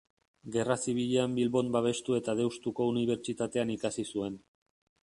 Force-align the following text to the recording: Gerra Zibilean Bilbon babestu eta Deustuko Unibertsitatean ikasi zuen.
Gerra 0.53 0.77
Zibilean 0.85 1.35
Bilbon 1.41 1.69
babestu 1.77 2.17
eta 2.21 2.37
Deustuko 2.41 2.89
Unibertsitatean 2.95 3.75
ikasi 3.79 4.09
zuen. 4.17 4.43